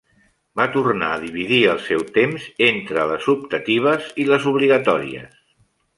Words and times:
Va 0.59 0.65
tornar 0.75 1.09
a 1.15 1.19
dividir 1.23 1.59
el 1.73 1.83
seu 1.89 2.01
temps 2.17 2.47
entre 2.69 3.07
les 3.13 3.27
optatives 3.35 4.09
i 4.25 4.29
les 4.31 4.49
obligatòries. 4.53 5.37